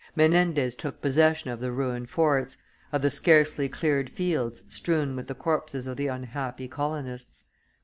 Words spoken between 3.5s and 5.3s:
cleared fields strewn with